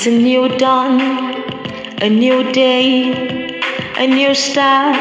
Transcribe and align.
It's 0.00 0.06
a 0.06 0.18
new 0.18 0.48
dawn, 0.56 0.98
a 2.00 2.08
new 2.08 2.50
day, 2.52 3.60
a 3.98 4.06
new 4.06 4.34
start. 4.34 4.96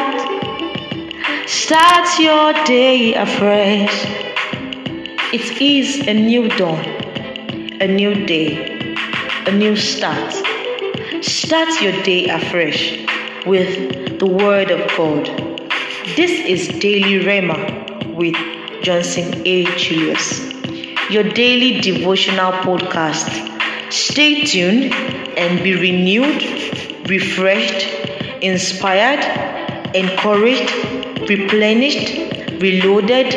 Start 1.48 2.20
your 2.20 2.52
day 2.66 3.14
afresh. 3.14 3.96
It 5.32 5.62
is 5.62 6.06
a 6.06 6.14
new 6.14 6.50
dawn, 6.50 6.84
a 7.80 7.88
new 7.88 8.26
day, 8.26 8.98
a 9.48 9.54
new 9.54 9.78
start. 9.78 10.34
Start 11.24 11.82
your 11.82 11.96
day 12.04 12.28
afresh 12.28 13.00
with 13.46 14.20
the 14.20 14.28
Word 14.28 14.70
of 14.70 14.86
God. 14.98 15.28
This 16.18 16.32
is 16.46 16.68
Daily 16.82 17.24
Rhema 17.24 18.14
with 18.16 18.36
Johnson 18.84 19.48
A. 19.48 19.64
Julius, 19.78 20.52
your 21.10 21.24
daily 21.24 21.80
devotional 21.80 22.52
podcast. 22.52 23.49
Stay 23.90 24.44
tuned 24.46 24.94
and 24.94 25.64
be 25.64 25.74
renewed, 25.74 27.10
refreshed, 27.10 27.88
inspired, 28.44 29.24
encouraged, 29.96 30.72
replenished, 31.28 32.62
reloaded, 32.62 33.34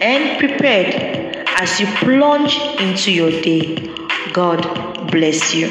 and 0.00 0.38
prepared 0.38 1.46
as 1.60 1.78
you 1.78 1.86
plunge 2.00 2.58
into 2.80 3.12
your 3.12 3.30
day. 3.42 3.76
God 4.32 5.10
bless 5.10 5.54
you. 5.54 5.68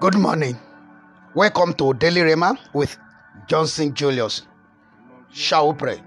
Good 0.00 0.14
morning. 0.16 0.67
Welcome 1.38 1.72
to 1.74 1.94
Daily 1.94 2.22
Rhema 2.22 2.58
with 2.72 2.98
Johnson 3.46 3.94
Julius. 3.94 4.42
Shall 5.30 5.68
we 5.70 5.78
pray? 5.78 6.02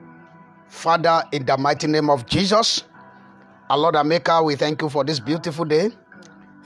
Father, 0.68 1.24
in 1.32 1.46
the 1.46 1.56
mighty 1.58 1.88
name 1.88 2.10
of 2.10 2.26
Jesus, 2.26 2.84
our 3.70 3.78
Lord 3.78 3.96
and 3.96 4.10
Maker, 4.10 4.44
we 4.44 4.58
thank 4.58 4.82
you 4.82 4.90
for 4.90 5.06
this 5.06 5.22
beautiful 5.22 5.64
day. 5.64 5.92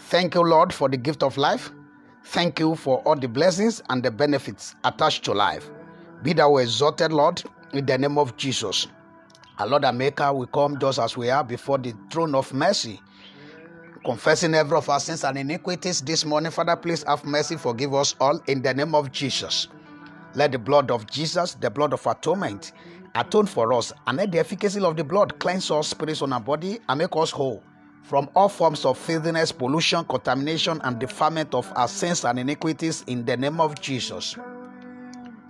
Thank 0.09 0.33
you, 0.33 0.41
Lord, 0.41 0.73
for 0.73 0.89
the 0.89 0.97
gift 0.97 1.21
of 1.21 1.37
life. 1.37 1.69
Thank 2.23 2.59
you 2.59 2.73
for 2.73 3.03
all 3.03 3.15
the 3.15 3.27
blessings 3.27 3.83
and 3.91 4.01
the 4.01 4.09
benefits 4.09 4.73
attached 4.83 5.23
to 5.25 5.33
life. 5.33 5.69
Be 6.23 6.33
thou 6.33 6.57
exalted, 6.57 7.13
Lord, 7.13 7.43
in 7.73 7.85
the 7.85 7.99
name 7.99 8.17
of 8.17 8.35
Jesus. 8.35 8.87
Our 9.59 9.67
Lord 9.67 9.85
and 9.85 9.95
Maker, 9.99 10.33
we 10.33 10.47
come 10.47 10.79
just 10.79 10.97
as 10.97 11.15
we 11.15 11.29
are 11.29 11.43
before 11.43 11.77
the 11.77 11.93
throne 12.09 12.33
of 12.33 12.51
mercy 12.51 12.99
confessing 14.05 14.53
every 14.53 14.77
of 14.77 14.87
our 14.87 14.99
sins 14.99 15.23
and 15.23 15.35
iniquities 15.35 15.99
this 15.99 16.23
morning. 16.25 16.51
Father, 16.51 16.75
please 16.75 17.03
have 17.03 17.25
mercy, 17.25 17.57
forgive 17.57 17.93
us 17.95 18.15
all 18.19 18.39
in 18.47 18.61
the 18.61 18.71
name 18.71 18.93
of 18.93 19.11
Jesus. 19.11 19.67
Let 20.35 20.51
the 20.51 20.59
blood 20.59 20.91
of 20.91 21.09
Jesus, 21.09 21.55
the 21.55 21.71
blood 21.71 21.91
of 21.91 22.05
atonement, 22.05 22.71
atone 23.15 23.47
for 23.47 23.73
us, 23.73 23.91
and 24.05 24.17
let 24.17 24.31
the 24.31 24.37
efficacy 24.37 24.79
of 24.79 24.95
the 24.95 25.03
blood 25.03 25.39
cleanse 25.39 25.71
our 25.71 25.81
spirits 25.81 26.21
on 26.21 26.33
our 26.33 26.39
body 26.39 26.79
and 26.87 26.99
make 26.99 27.15
us 27.15 27.31
whole 27.31 27.63
from 28.03 28.29
all 28.35 28.47
forms 28.47 28.85
of 28.85 28.95
filthiness, 28.95 29.51
pollution, 29.51 30.05
contamination, 30.05 30.79
and 30.83 30.99
defilement 30.99 31.55
of 31.55 31.71
our 31.75 31.87
sins 31.87 32.23
and 32.23 32.37
iniquities 32.37 33.03
in 33.07 33.25
the 33.25 33.35
name 33.35 33.59
of 33.59 33.81
Jesus. 33.81 34.35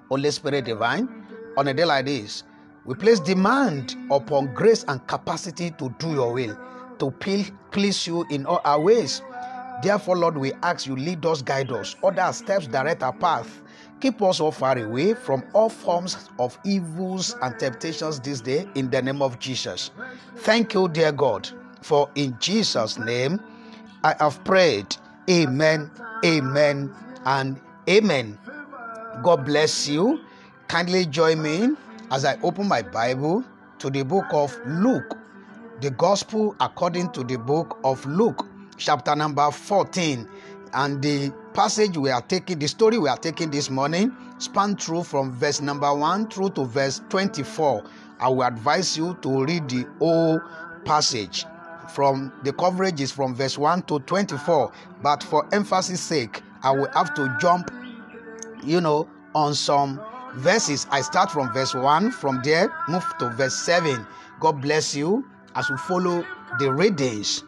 Holy 0.08 0.32
Spirit 0.32 0.64
divine, 0.64 1.10
on 1.58 1.68
a 1.68 1.74
day 1.74 1.84
like 1.84 2.06
this, 2.06 2.44
we 2.86 2.96
place 2.96 3.20
demand 3.20 3.98
upon 4.10 4.54
grace 4.54 4.86
and 4.88 5.06
capacity 5.08 5.72
to 5.72 5.94
do 6.00 6.14
your 6.14 6.32
will 6.32 6.58
to 7.00 7.12
please 7.12 8.08
you 8.08 8.26
in 8.30 8.46
all 8.46 8.62
our 8.66 8.80
ways. 8.80 9.22
Therefore, 9.84 10.18
Lord, 10.18 10.38
we 10.38 10.54
ask 10.64 10.88
you 10.88 10.96
lead 10.96 11.26
us, 11.26 11.42
guide 11.42 11.72
us, 11.72 11.96
order 12.02 12.22
our 12.22 12.34
steps, 12.34 12.68
direct 12.68 13.04
our 13.04 13.14
path. 13.14 13.62
Keep 14.02 14.22
us 14.22 14.40
all 14.40 14.52
far 14.52 14.78
away 14.78 15.14
from 15.14 15.44
all 15.54 15.70
forms 15.70 16.30
of 16.40 16.58
evils 16.66 17.36
and 17.42 17.58
temptations 17.60 18.20
this 18.20 18.42
day 18.42 18.68
in 18.76 18.90
the 18.90 19.02
name 19.02 19.22
of 19.22 19.40
Jesus. 19.40 19.92
Thank 20.38 20.74
you, 20.74 20.88
dear 20.88 21.12
God, 21.12 21.50
for 21.82 22.10
in 22.16 22.36
Jesus' 22.40 22.98
name 23.00 23.40
I 24.04 24.16
have 24.20 24.44
prayed. 24.44 24.96
Amen, 25.30 25.90
amen, 26.24 26.94
and 27.26 27.60
amen. 27.90 28.38
God 29.24 29.46
bless 29.46 29.88
you. 29.88 30.20
Kindly 30.68 31.06
join 31.06 31.42
me 31.42 31.76
as 32.12 32.26
I 32.26 32.38
open 32.44 32.68
my 32.68 32.82
Bible 32.82 33.44
to 33.80 33.90
the 33.90 34.04
book 34.04 34.26
of 34.32 34.56
Luke, 34.68 35.18
the 35.82 35.92
gospel 35.92 36.56
according 36.60 37.12
to 37.12 37.24
the 37.24 37.38
book 37.38 37.80
of 37.84 38.06
Luke, 38.06 38.48
chapter 38.78 39.16
number 39.16 39.50
14. 39.52 40.28
And 40.74 41.02
the 41.02 41.32
passage 41.54 41.98
we 41.98 42.10
are 42.10 42.22
taking, 42.22 42.60
the 42.60 42.68
story 42.68 42.98
we 42.98 43.08
are 43.08 43.18
taking 43.18 43.50
this 43.50 43.70
morning, 43.70 44.16
span 44.40 44.76
through 44.76 45.04
from 45.04 45.32
verse 45.32 45.62
number 45.62 45.94
1 45.94 46.30
through 46.30 46.52
to 46.52 46.66
verse 46.66 47.02
24. 47.10 47.84
I 48.20 48.30
will 48.30 48.44
advise 48.44 48.98
you 48.98 49.18
to 49.22 49.44
read 49.46 49.70
the 49.70 49.86
whole 50.00 50.40
passage. 50.86 51.46
From 51.94 52.34
the 52.44 52.52
coverage 52.52 53.00
is 53.00 53.12
from 53.12 53.36
verse 53.36 53.58
1 53.58 53.84
to 53.84 54.00
24, 54.00 54.72
but 55.02 55.24
for 55.24 55.48
emphasis 55.54 56.02
sake, 56.02 56.42
I 56.64 56.72
will 56.72 56.90
have 56.94 57.14
to 57.14 57.38
jump, 57.40 57.72
you 58.64 58.82
know, 58.82 59.08
on 59.34 59.54
some 59.54 60.02
verses. 60.36 60.88
I 60.90 61.02
start 61.02 61.32
from 61.32 61.54
verse 61.54 61.74
1, 61.74 62.12
from 62.12 62.42
there, 62.44 62.74
move 62.90 63.06
to 63.20 63.30
verse 63.30 63.56
7. 63.56 64.06
God 64.40 64.62
bless 64.62 64.96
you 64.96 65.26
as 65.56 65.70
we 65.70 65.78
follow 65.78 66.26
the 66.60 66.72
readings. 66.72 67.44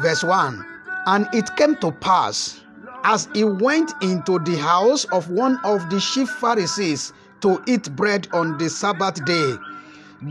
Verse 0.00 0.24
1 0.24 0.64
And 1.06 1.28
it 1.32 1.54
came 1.56 1.76
to 1.76 1.92
pass 1.92 2.60
as 3.04 3.28
he 3.34 3.44
went 3.44 3.92
into 4.02 4.38
the 4.40 4.56
house 4.56 5.04
of 5.06 5.30
one 5.30 5.58
of 5.64 5.88
the 5.90 6.00
chief 6.00 6.28
Pharisees 6.28 7.12
to 7.40 7.62
eat 7.66 7.94
bread 7.94 8.28
on 8.32 8.58
the 8.58 8.68
Sabbath 8.68 9.24
day 9.24 9.54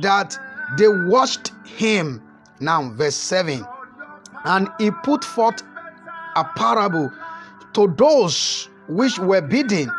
that 0.01 0.37
they 0.77 0.87
watched 0.87 1.53
him. 1.65 2.21
Now, 2.59 2.89
verse 2.91 3.15
7 3.15 3.65
And 4.45 4.69
he 4.77 4.91
put 4.91 5.23
forth 5.23 5.63
a 6.35 6.43
parable 6.55 7.11
to 7.73 7.87
those 7.97 8.69
which 8.87 9.17
were 9.19 9.41
bidding 9.41 9.89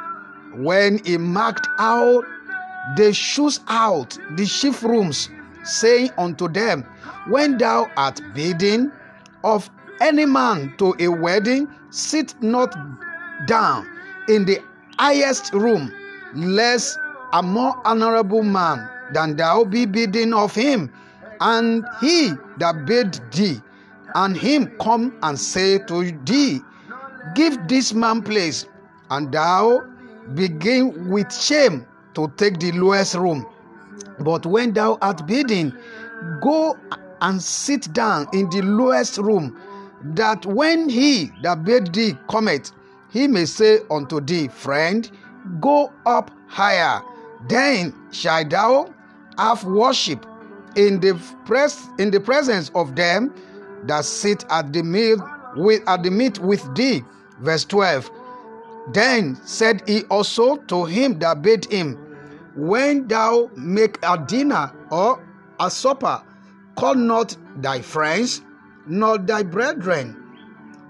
when 0.55 1.03
he 1.05 1.17
marked 1.17 1.69
out 1.79 2.25
the 2.97 3.13
shoes 3.13 3.61
out 3.69 4.19
the 4.37 4.47
chief 4.47 4.83
rooms 4.83 5.29
saying 5.69 6.11
unto 6.19 6.49
them, 6.49 6.85
When 7.29 7.59
thou 7.59 7.91
art 7.97 8.21
bidding 8.35 8.91
of 9.45 9.71
any 10.01 10.27
man 10.27 10.75
to 10.79 10.95
a 10.99 11.09
wedding, 11.09 11.69
sit 11.91 12.35
not 12.43 12.75
down 13.47 13.87
in 14.29 14.45
the 14.45 14.61
highest 14.99 15.53
room, 15.53 15.93
lest 16.35 16.99
a 17.33 17.43
more 17.43 17.81
honorable 17.85 18.43
man 18.43 18.89
than 19.13 19.37
thou 19.37 19.65
be 19.65 19.87
bidding 19.87 20.33
of 20.35 20.55
him, 20.55 20.91
and 21.41 21.85
he 22.01 22.33
that 22.59 22.85
bid 22.87 23.21
thee, 23.33 23.61
and 24.15 24.37
him 24.37 24.73
come 24.81 25.17
and 25.23 25.39
say 25.39 25.79
to 25.79 26.11
thee, 26.25 26.61
Give 27.35 27.57
this 27.69 27.93
man 27.93 28.23
place, 28.23 28.67
and 29.11 29.31
thou 29.31 29.85
begin 30.35 31.09
with 31.11 31.33
shame 31.33 31.87
to 32.15 32.33
take 32.37 32.59
the 32.59 32.73
lowest 32.73 33.15
room. 33.15 33.47
But 34.21 34.47
when 34.47 34.73
thou 34.73 34.99
art 35.01 35.27
bidden, 35.27 35.77
go 36.43 36.77
and 37.21 37.43
sit 37.43 37.93
down 37.93 38.29
in 38.33 38.49
the 38.51 38.63
lowest 38.63 39.19
room, 39.19 39.57
that 40.03 40.47
when 40.47 40.89
he 40.89 41.33
that 41.43 41.65
bade 41.65 41.93
thee 41.93 42.17
cometh, 42.29 42.73
he 43.11 43.27
may 43.27 43.45
say 43.47 43.81
unto 43.91 44.21
thee, 44.21 44.49
Friend, 44.49 45.11
go 45.61 45.93
up 46.07 46.31
higher. 46.47 47.01
Then 47.49 47.95
shalt 48.11 48.51
thou 48.51 48.93
have 49.39 49.65
worship 49.65 50.27
in 50.77 51.01
the 51.01 51.15
pres- 51.47 51.89
in 51.99 52.11
the 52.11 52.21
presence 52.21 52.71
of 52.75 52.95
them 52.97 53.35
that 53.85 54.05
sit 54.05 54.45
at 54.51 54.73
the 54.73 54.83
meal 54.83 55.19
with 55.57 55.83
at 55.89 56.03
the 56.03 56.11
meat 56.11 56.39
with 56.39 56.63
thee. 56.75 57.03
Verse 57.41 57.65
12. 57.65 58.11
Then 58.93 59.39
said 59.45 59.83
he 59.87 60.03
also 60.05 60.57
to 60.57 60.85
him 60.85 61.19
that 61.21 61.43
bade 61.43 61.67
him, 61.67 61.99
when 62.59 63.07
thou 63.07 63.49
make 63.55 63.99
a 64.03 64.19
dinner 64.19 64.73
or 64.91 65.25
a 65.61 65.71
supper, 65.71 66.21
call 66.75 66.97
not 66.97 67.37
thy 67.59 67.81
friends, 67.81 68.43
nor 68.85 69.17
thy 69.17 69.45
brethren, 69.45 70.17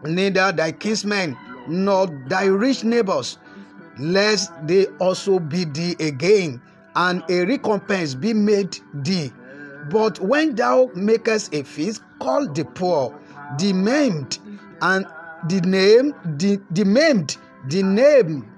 neither 0.03 0.51
thy 0.51 0.73
kinsmen, 0.73 1.37
nor 1.69 2.07
thy 2.27 2.47
rich 2.47 2.85
neighbors, 2.85 3.37
lest 3.99 4.51
they 4.67 4.87
also 4.99 5.39
bid 5.39 5.75
thee 5.75 5.95
again, 6.01 6.63
and 6.97 7.23
a 7.29 7.45
recompense 7.45 8.15
be 8.15 8.33
made 8.33 8.79
thee. 8.95 9.31
But 9.91 10.19
when 10.21 10.55
thou 10.55 10.91
makest 10.95 11.55
a 11.55 11.65
feast, 11.65 12.03
call 12.19 12.49
the 12.49 12.65
poor, 12.65 13.15
the 13.59 13.75
maimed, 13.75 14.39
and 14.81 15.07
the 15.49 15.61
name, 15.61 16.15
the, 16.39 16.59
the 16.71 16.85
maimed, 16.85 17.37
the 17.69 17.83
name, 17.83 18.51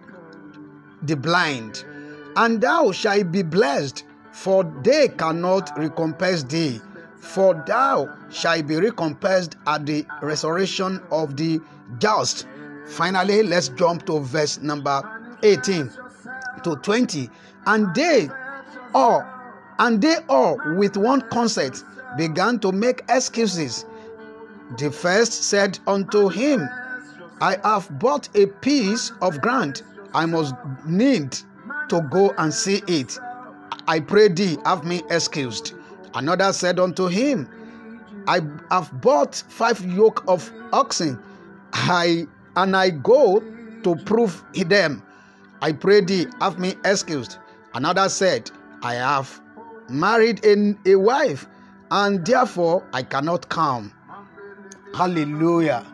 the 1.03 1.17
blind 1.17 1.85
and 2.37 2.61
thou 2.61 2.93
shalt 2.93 3.33
be 3.33 3.43
blessed, 3.43 4.05
for 4.33 4.65
they 4.83 5.09
cannot 5.09 5.77
recompense 5.79 6.43
thee. 6.45 6.81
For 7.19 7.63
thou 7.67 8.15
shalt 8.31 8.67
be 8.67 8.77
recompensed 8.77 9.57
at 9.67 9.87
the 9.87 10.07
resurrection 10.23 11.01
of 11.11 11.37
the 11.37 11.61
just. 11.99 12.47
Finally, 12.87 13.43
let's 13.43 13.69
jump 13.69 14.07
to 14.07 14.21
verse 14.21 14.59
number 14.61 15.03
18 15.43 15.91
to 16.65 16.77
20. 16.77 17.31
And 17.67 17.95
they 17.95 18.29
all, 18.95 19.25
and 19.79 20.01
they 20.01 20.17
all 20.29 20.59
with 20.77 20.97
one 20.97 21.21
consent 21.31 21.85
began 22.17 22.59
to 22.61 22.73
make 22.73 23.05
excuses. 23.09 23.85
The 24.79 24.91
first 24.91 25.33
said 25.45 25.79
unto 25.87 26.29
him, 26.29 26.69
I 27.41 27.59
have 27.65 27.99
bought 27.99 28.29
a 28.35 28.47
piece 28.47 29.13
of 29.21 29.41
ground. 29.41 29.83
I 30.13 30.27
must 30.27 30.55
need 30.85 31.39
to 31.91 32.01
go 32.11 32.33
and 32.39 32.53
see 32.53 32.83
it. 32.87 33.19
I 33.87 34.01
pray 34.01 34.29
thee, 34.29 34.57
have 34.65 34.85
me 34.85 35.03
excused. 35.11 35.75
Another 36.15 36.53
said 36.53 36.79
unto 36.81 37.07
him, 37.07 37.49
I 38.27 38.41
have 38.71 39.01
bought 39.01 39.35
five 39.49 39.85
yoke 39.85 40.25
of 40.29 40.51
oxen. 40.73 41.21
I 41.73 42.27
and 42.57 42.77
I 42.77 42.91
go 42.91 43.41
to 43.83 43.97
prove 44.05 44.43
them. 44.55 45.03
I 45.63 45.73
pray 45.73 46.01
thee, 46.01 46.27
have 46.41 46.59
me 46.59 46.75
excused. 46.85 47.39
Another 47.75 48.09
said, 48.09 48.51
I 48.83 48.95
have 48.95 49.41
married 49.89 50.45
in 50.45 50.79
a 50.87 50.95
wife, 50.97 51.47
and 51.91 52.25
therefore 52.25 52.87
I 52.93 53.03
cannot 53.03 53.49
come. 53.49 53.93
Hallelujah. 54.95 55.85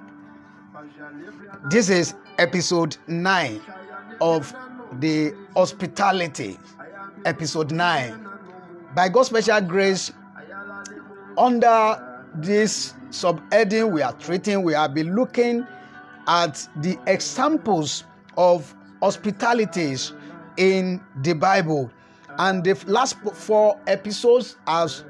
This 1.71 1.89
is 1.89 2.15
episode 2.39 2.97
9 3.07 3.61
of 4.21 4.55
the 5.01 5.35
hospitality. 5.55 6.59
Episode 7.25 7.73
9. 7.73 8.29
By 8.95 9.09
God's 9.09 9.29
special 9.29 9.61
grace, 9.61 10.13
under 11.37 12.25
this 12.35 12.95
subheading 13.11 13.93
we 13.93 14.03
are 14.03 14.13
treating, 14.15 14.63
we 14.63 14.73
have 14.73 14.95
been 14.95 15.15
looking 15.15 15.67
at 16.27 16.69
the 16.77 16.99
examples 17.07 18.05
of 18.37 18.75
hospitalities 19.03 20.13
in 20.57 21.01
the 21.23 21.33
Bible. 21.35 21.91
And 22.39 22.65
the 22.65 22.83
last 22.87 23.17
four 23.35 23.81
episodes 23.87 24.57
has 24.67 25.05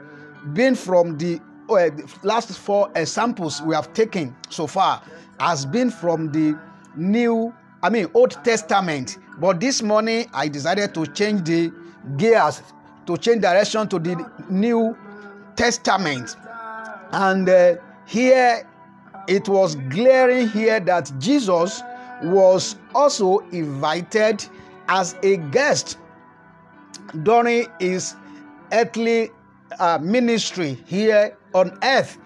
been 0.53 0.75
from 0.75 1.19
the 1.19 1.41
uh, 1.69 1.91
last 2.23 2.57
four 2.57 2.91
examples 2.95 3.61
we 3.63 3.75
have 3.75 3.93
taken 3.93 4.35
so 4.51 4.67
far 4.69 5.03
has 5.41 5.67
been 5.67 5.91
from 5.91 6.33
the 6.33 6.59
new 6.97 7.53
i 7.83 7.89
mean 7.91 8.07
old 8.15 8.33
testament 8.45 9.19
but 9.39 9.61
this 9.61 9.83
morning 9.83 10.27
i 10.33 10.49
decided 10.49 10.95
to 10.95 11.07
change 11.09 11.43
the 11.45 11.73
gears 12.17 12.63
to 13.07 13.17
change 13.17 13.43
direction 13.43 13.89
to 13.89 13.99
the 13.99 14.31
new 14.51 14.97
testament 15.57 16.37
and 17.13 17.49
uh, 17.49 17.75
here 18.07 18.69
it 19.29 19.49
was 19.49 19.77
glaring 19.91 20.49
here 20.49 20.81
that 20.81 21.11
jesus 21.19 21.83
was 22.23 22.77
also 22.95 23.39
invited 23.51 24.45
as 24.89 25.17
a 25.23 25.37
guest 25.37 25.99
during 27.23 27.67
his 27.79 28.15
earthly 28.73 29.31
uh, 29.79 29.99
ministry 30.01 30.79
here 30.87 31.37
on 31.55 31.77
earth. 31.83 32.19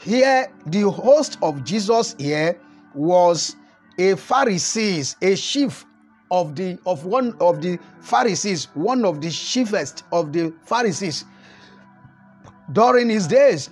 Here, 0.00 0.52
the 0.66 0.90
host 0.90 1.38
of 1.42 1.64
Jesus 1.64 2.14
here 2.18 2.58
was 2.94 3.56
a 3.98 4.16
Pharisees, 4.16 5.16
a 5.22 5.34
chief 5.36 5.84
of 6.30 6.56
the 6.56 6.78
of 6.86 7.04
one 7.04 7.36
of 7.40 7.62
the 7.62 7.78
Pharisees, 8.00 8.68
one 8.74 9.04
of 9.04 9.20
the 9.20 9.30
chiefest 9.30 10.04
of 10.12 10.32
the 10.32 10.52
Pharisees. 10.64 11.24
During 12.72 13.08
his 13.10 13.26
days, 13.26 13.70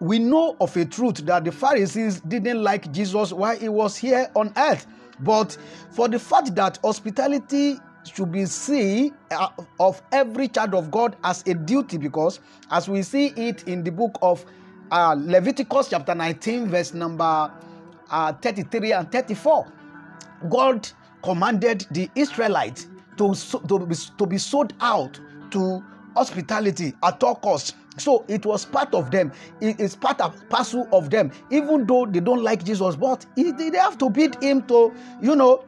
we 0.00 0.18
know 0.18 0.56
of 0.60 0.76
a 0.76 0.84
truth 0.84 1.16
that 1.26 1.44
the 1.44 1.52
Pharisees 1.52 2.20
didn't 2.20 2.62
like 2.62 2.92
Jesus 2.92 3.32
while 3.32 3.56
he 3.56 3.68
was 3.68 3.96
here 3.96 4.30
on 4.34 4.52
earth. 4.56 4.86
But 5.20 5.56
for 5.92 6.08
the 6.08 6.18
fact 6.18 6.54
that 6.56 6.78
hospitality 6.84 7.80
should 8.04 8.30
be 8.30 8.44
seen 8.46 9.14
uh, 9.30 9.48
of 9.80 10.00
every 10.12 10.48
child 10.48 10.74
of 10.74 10.90
God 10.90 11.16
as 11.24 11.42
a 11.46 11.54
duty 11.54 11.98
because 11.98 12.40
as 12.70 12.88
we 12.88 13.02
see 13.02 13.28
it 13.28 13.66
in 13.66 13.82
the 13.82 13.90
book 13.90 14.16
of 14.22 14.44
uh, 14.92 15.16
Leviticus 15.18 15.88
chapter 15.88 16.14
19 16.14 16.68
verse 16.68 16.94
number 16.94 17.50
uh, 18.10 18.32
33 18.32 18.92
and 18.92 19.12
34 19.12 19.66
God 20.48 20.88
commanded 21.22 21.86
the 21.90 22.08
Israelites 22.14 22.88
to, 23.16 23.34
to, 23.34 23.78
be, 23.78 23.94
to 24.18 24.26
be 24.26 24.38
sold 24.38 24.74
out 24.80 25.18
to 25.50 25.82
hospitality 26.14 26.94
at 27.02 27.22
all 27.22 27.34
costs. 27.36 27.74
So 27.98 28.24
it 28.28 28.44
was 28.44 28.64
part 28.64 28.94
of 28.94 29.10
them. 29.10 29.32
It 29.60 29.80
is 29.80 29.96
part 29.96 30.20
of 30.20 30.36
parcel 30.48 30.88
of 30.92 31.10
them. 31.10 31.32
Even 31.50 31.86
though 31.86 32.06
they 32.06 32.20
don't 32.20 32.42
like 32.42 32.64
jesus 32.64 32.96
but 32.96 33.24
they 33.36 33.70
have 33.78 33.98
to 33.98 34.10
beat 34.10 34.42
him 34.42 34.62
to 34.64 34.94
you 35.22 35.34
know 35.34 35.64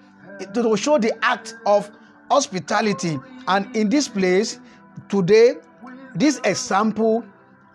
to 0.54 0.76
show 0.76 0.98
the 0.98 1.12
act 1.24 1.56
of 1.66 1.90
hospitality. 2.30 3.18
And 3.46 3.74
in 3.74 3.88
this 3.88 4.08
place 4.08 4.60
today 5.08 5.54
this 6.14 6.40
example 6.44 7.24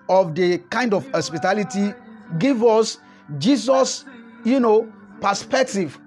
of 0.10 0.36
the 0.36 0.60
kind 0.70 0.94
of 0.94 1.10
hospitality 1.12 1.94
give 2.38 2.64
us 2.64 2.98
jesus 3.38 4.06
you 4.44 4.60
know 4.60 4.92
perspective 5.22 6.00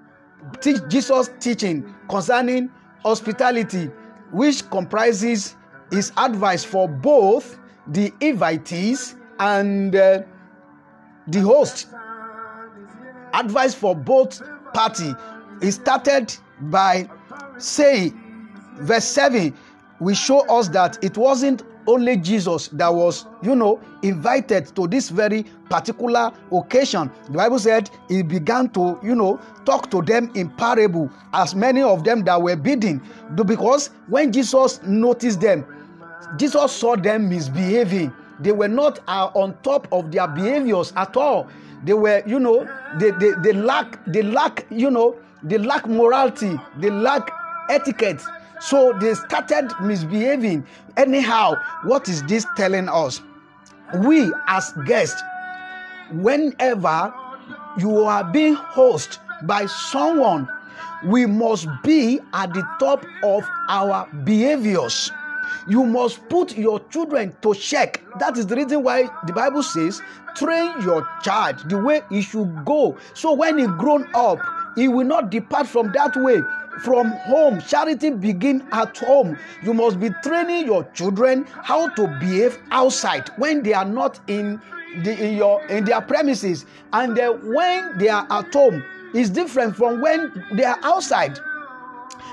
teach 0.61 0.77
jesus 0.87 1.29
teaching 1.39 1.93
concerning 2.09 2.69
hospitality 3.03 3.89
which 4.31 4.69
comprises 4.69 5.55
his 5.91 6.11
advice 6.17 6.63
for 6.63 6.87
both 6.87 7.57
the 7.87 8.11
invitees 8.19 9.15
and 9.39 9.95
uh, 9.95 10.21
the 11.27 11.41
host. 11.41 11.87
Advice 13.33 13.73
for 13.73 13.95
both 13.95 14.41
party. 14.73 15.13
He 15.61 15.71
started 15.71 16.35
by 16.61 17.09
saying 17.57 18.17
verse 18.79 19.05
7 19.05 19.55
will 19.99 20.15
show 20.15 20.39
us 20.47 20.67
that 20.69 21.03
it 21.03 21.17
wasn't 21.17 21.63
only 21.87 22.17
Jesus 22.17 22.67
that 22.69 22.93
was, 22.93 23.25
you 23.41 23.55
know, 23.55 23.79
invited 24.03 24.75
to 24.75 24.87
this 24.87 25.09
very 25.09 25.43
particular 25.69 26.31
occasion. 26.51 27.09
The 27.27 27.37
Bible 27.37 27.59
said 27.59 27.89
he 28.09 28.21
began 28.21 28.69
to, 28.71 28.99
you 29.01 29.15
know, 29.15 29.39
talk 29.65 29.89
to 29.91 30.01
them 30.01 30.29
in 30.35 30.49
parable, 30.49 31.09
as 31.33 31.55
many 31.55 31.81
of 31.81 32.03
them 32.03 32.23
that 32.25 32.41
were 32.41 32.55
bidding. 32.55 33.01
Because 33.35 33.89
when 34.07 34.31
Jesus 34.31 34.81
noticed 34.83 35.41
them, 35.41 35.65
Jesus 36.37 36.71
saw 36.73 36.95
them 36.95 37.29
misbehaving. 37.29 38.13
They 38.39 38.51
were 38.51 38.67
not 38.67 38.99
uh, 39.07 39.31
on 39.33 39.57
top 39.63 39.87
of 39.91 40.11
their 40.11 40.27
behaviors 40.27 40.93
at 40.95 41.15
all. 41.17 41.47
They 41.83 41.93
were, 41.93 42.21
you 42.27 42.39
know, 42.39 42.67
they, 42.99 43.11
they, 43.11 43.31
they 43.43 43.53
lack, 43.53 44.03
they 44.05 44.21
lack, 44.21 44.65
you 44.69 44.91
know, 44.91 45.15
they 45.43 45.57
lack 45.57 45.87
morality, 45.87 46.59
they 46.79 46.89
lack 46.89 47.31
etiquette 47.69 48.21
so 48.59 48.93
they 48.99 49.13
started 49.13 49.71
misbehaving. 49.81 50.65
Anyhow, 50.95 51.55
what 51.83 52.09
is 52.09 52.23
this 52.23 52.45
telling 52.55 52.89
us? 52.89 53.21
We, 53.99 54.31
as 54.47 54.73
guests, 54.85 55.21
whenever 56.11 57.13
you 57.77 58.03
are 58.03 58.23
being 58.23 58.55
hosted 58.55 59.19
by 59.43 59.65
someone, 59.67 60.47
we 61.05 61.25
must 61.25 61.67
be 61.83 62.19
at 62.33 62.53
the 62.53 62.67
top 62.79 63.05
of 63.23 63.47
our 63.69 64.07
behaviors. 64.23 65.11
You 65.67 65.85
must 65.85 66.27
put 66.27 66.57
your 66.57 66.79
children 66.89 67.35
to 67.41 67.53
check. 67.53 68.03
That 68.19 68.37
is 68.37 68.47
the 68.47 68.55
reason 68.55 68.83
why 68.83 69.09
the 69.25 69.33
Bible 69.33 69.63
says, 69.63 70.01
train 70.35 70.73
your 70.81 71.07
child 71.21 71.69
the 71.69 71.77
way 71.77 72.01
he 72.09 72.21
should 72.21 72.65
go. 72.65 72.97
So 73.13 73.33
when 73.33 73.57
he 73.57 73.67
grown 73.67 74.09
up, 74.15 74.39
he 74.75 74.87
will 74.87 75.05
not 75.05 75.29
depart 75.29 75.67
from 75.67 75.91
that 75.93 76.15
way 76.15 76.41
from 76.81 77.11
home 77.11 77.61
charity 77.61 78.11
begin 78.11 78.65
at 78.71 78.97
home. 78.97 79.37
You 79.63 79.73
must 79.73 79.99
be 79.99 80.09
training 80.23 80.65
your 80.65 80.83
children 80.93 81.45
how 81.63 81.89
to 81.89 82.07
behave 82.19 82.59
outside 82.71 83.29
when 83.37 83.63
they 83.63 83.73
are 83.73 83.85
not 83.85 84.19
in 84.27 84.61
the 85.03 85.17
in 85.23 85.37
your 85.37 85.65
in 85.67 85.85
their 85.85 86.01
premises. 86.01 86.65
And 86.93 87.19
uh, 87.19 87.33
when 87.33 87.97
they 87.97 88.09
are 88.09 88.27
at 88.29 88.53
home 88.53 88.83
is 89.13 89.29
different 89.29 89.75
from 89.75 90.01
when 90.01 90.43
they 90.53 90.63
are 90.63 90.79
outside. 90.83 91.39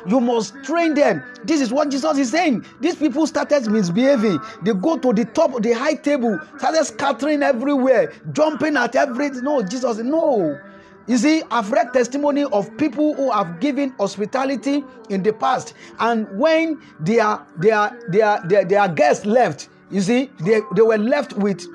You 0.07 0.21
must 0.21 0.63
train 0.65 0.93
them. 0.95 1.23
This 1.45 1.61
is 1.63 1.73
what 1.73 1.91
jesus 1.91 2.19
is 2.19 2.31
saying. 2.31 2.67
These 2.81 2.97
people 2.97 3.27
started 3.27 3.71
misbehaving. 3.71 4.39
They 4.63 4.75
go 4.75 4.99
to 4.99 5.13
the 5.13 5.25
top 5.25 5.63
the 5.63 5.73
high 5.73 5.95
table 5.95 6.39
started 6.59 6.85
scattering 6.85 7.43
everywhere 7.43 8.13
jumping 8.33 8.77
at 8.77 8.95
every 8.97 9.31
no 9.31 9.63
jesus 9.63 9.99
no 9.99 10.61
You 11.07 11.19
see, 11.19 11.43
I've 11.51 11.71
read 11.71 11.93
testimony 11.93 12.45
of 12.45 12.75
people 12.79 13.15
who 13.15 13.31
have 13.31 13.61
given 13.61 13.91
hospitality 13.99 14.83
in 15.11 15.23
the 15.23 15.33
past, 15.33 15.75
and 15.99 16.27
when 16.39 16.81
their 17.01 17.41
their 17.59 17.99
their 18.09 18.41
their, 18.49 18.65
their 18.65 18.89
guests 18.89 19.27
left, 19.27 19.69
you 19.91 20.01
see, 20.01 20.31
they, 20.41 20.61
they 20.75 20.83
were 20.83 20.99
left 20.99 21.35
with 21.35 21.67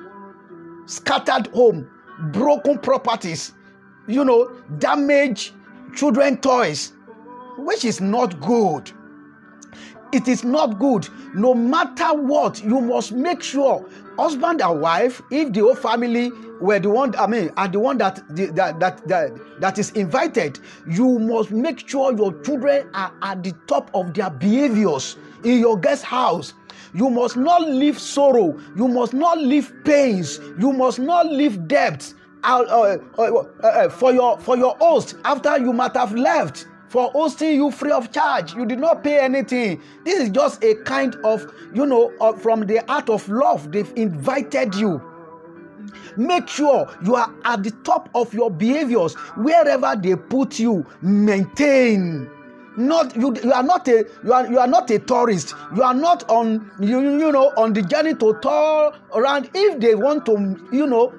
scattered 0.86 1.46
home, 1.48 1.88
broken 2.32 2.78
properties, 2.78 3.52
you 4.08 4.24
know, 4.24 4.50
damaged 4.78 5.52
children 5.94 6.36
toys, 6.38 6.92
which 7.56 7.84
is 7.84 8.00
not 8.00 8.40
good. 8.40 8.90
it 10.12 10.28
is 10.28 10.44
not 10.44 10.78
good 10.78 11.08
no 11.34 11.54
matter 11.54 12.14
what 12.14 12.62
you 12.62 12.80
must 12.80 13.12
make 13.12 13.42
sure 13.42 13.84
husband 14.20 14.60
and 14.60 14.80
wife 14.80 15.22
if 15.30 15.52
the 15.52 15.60
whole 15.60 15.74
family 15.74 16.30
were 16.60 16.78
the 16.78 16.88
one 16.90 17.14
i 17.16 17.26
mean 17.26 17.50
are 17.56 17.68
the 17.68 17.78
one 17.80 17.96
that 17.98 18.22
the, 18.36 18.46
that, 18.46 18.78
that 18.80 19.06
that 19.08 19.30
that 19.60 19.78
is 19.78 19.90
invited 19.92 20.58
you 20.86 21.18
must 21.18 21.50
make 21.50 21.88
sure 21.88 22.14
your 22.16 22.32
children 22.42 22.88
are 22.94 23.12
at 23.22 23.42
the 23.42 23.52
top 23.66 23.90
of 23.94 24.12
their 24.14 24.30
behaviors 24.30 25.16
in 25.44 25.58
your 25.58 25.78
guest 25.78 26.04
house. 26.04 26.54
You 26.92 27.10
must 27.10 27.36
not 27.36 27.62
leave 27.62 27.98
sorrow. 27.98 28.58
You 28.76 28.88
must 28.88 29.14
not 29.14 29.38
leave 29.38 29.72
pains. 29.84 30.40
You 30.58 30.72
must 30.72 30.98
not 30.98 31.26
leave 31.26 31.68
debts. 31.68 32.14
Uh, 32.42 32.64
uh, 32.68 32.98
uh, 33.18 33.66
uh, 33.66 33.88
for 33.90 34.14
your 34.14 34.38
for 34.38 34.56
your 34.56 34.74
host 34.80 35.14
after 35.26 35.58
you 35.58 35.74
might 35.74 35.94
have 35.94 36.14
left 36.14 36.66
for 36.90 37.08
hosting 37.12 37.54
you 37.54 37.70
free 37.70 37.92
of 37.92 38.10
charge. 38.12 38.52
You 38.54 38.66
did 38.66 38.80
not 38.80 39.04
pay 39.04 39.20
anything. 39.20 39.80
This 40.04 40.18
is 40.18 40.30
just 40.30 40.62
a 40.64 40.74
kind 40.82 41.14
of, 41.24 41.46
you 41.72 41.86
know, 41.86 42.12
uh, 42.20 42.32
from 42.32 42.66
the 42.66 42.84
art 42.90 43.08
of 43.08 43.28
love. 43.28 43.70
They've 43.70 43.92
invited 43.94 44.74
you. 44.74 45.00
Make 46.16 46.48
sure 46.48 46.88
you 47.04 47.14
are 47.14 47.32
at 47.44 47.62
the 47.62 47.70
top 47.84 48.10
of 48.14 48.34
your 48.34 48.50
behaviors 48.50 49.14
wherever 49.36 49.94
they 49.96 50.16
put 50.16 50.58
you. 50.58 50.84
Maintain. 51.00 52.28
Not 52.76 53.14
you. 53.16 53.36
You 53.42 53.52
are 53.52 53.62
not 53.62 53.86
a. 53.86 54.06
You 54.24 54.32
are. 54.32 54.46
You 54.48 54.58
are 54.58 54.66
not 54.66 54.90
a 54.90 54.98
tourist. 54.98 55.54
You 55.74 55.82
are 55.82 55.94
not 55.94 56.28
on. 56.28 56.70
You 56.80 57.00
you 57.00 57.30
know 57.30 57.52
on 57.56 57.72
the 57.72 57.82
journey 57.82 58.14
to 58.14 58.38
tour 58.40 58.94
around. 59.14 59.50
If 59.54 59.80
they 59.80 59.94
want 59.94 60.26
to, 60.26 60.56
you 60.72 60.86
know, 60.86 61.12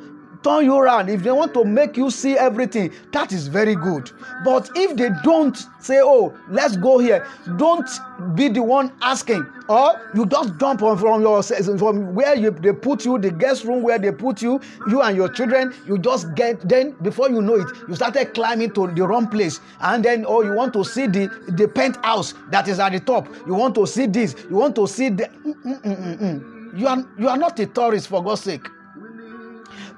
turn 0.43 0.65
you 0.65 0.75
around. 0.75 1.10
If 1.10 1.24
they 1.24 1.31
want 1.31 1.53
to 1.53 1.63
make 1.63 1.98
you 1.98 2.10
see 2.10 2.38
everything 2.38 2.93
that 3.12 3.31
is 3.31 3.48
very 3.48 3.75
good. 3.75 4.12
But 4.43 4.69
if 4.75 4.95
they 4.98 5.10
don't 5.24 5.57
say 5.79 6.00
oh 6.01 6.38
let's 6.50 6.77
go 6.77 7.00
here 7.00 7.27
don't 7.57 7.89
be 8.36 8.50
the 8.50 8.62
one 8.63 8.91
asking. 9.01 9.45
Or 9.69 10.12
you 10.13 10.25
just 10.25 10.57
dump 10.57 10.81
on 10.83 10.98
from 10.98 11.21
your 11.21 11.41
from 11.43 12.13
where 12.13 12.36
you 12.36 12.51
they 12.51 12.74
put 12.74 13.05
you 13.05 13.17
the 13.17 13.31
guest 13.31 13.63
room 13.63 13.83
where 13.83 14.00
they 14.00 14.12
put 14.12 14.41
you 14.41 14.60
you 14.88 15.01
and 15.01 15.15
your 15.15 15.29
children 15.29 15.74
you 15.88 15.98
just 15.98 16.33
get 16.36 16.67
then 16.67 16.91
before 17.01 17.29
you 17.29 17.41
know 17.41 17.55
it 17.55 17.67
you 17.88 17.95
started 17.95 18.33
climbing 18.33 18.71
to 18.71 18.88
the 18.88 19.07
wrong 19.07 19.27
place. 19.27 19.60
And 19.79 20.03
then 20.03 20.25
oh 20.27 20.41
you 20.41 20.53
want 20.53 20.74
to 20.74 20.83
see 20.83 21.07
the 21.07 21.27
the 21.50 21.67
penthouse 21.67 22.33
that 22.50 22.67
is 22.67 22.79
at 22.79 22.91
the 22.91 23.00
top. 23.00 23.27
You 23.48 23.53
want 23.53 23.75
to 23.75 23.88
see 23.88 24.07
this. 24.07 24.36
You 24.50 24.57
want 24.57 24.75
to 24.75 24.88
see 24.88 25.10
the 25.10 25.24
mm, 25.24 25.81
mm, 25.81 26.17
mm. 26.19 26.79
you 26.79 26.88
are 26.88 27.05
you 27.17 27.29
are 27.29 27.38
not 27.38 27.60
a 27.60 27.65
tourist 27.65 28.07
for 28.07 28.24
god's 28.24 28.41
sake 28.41 28.67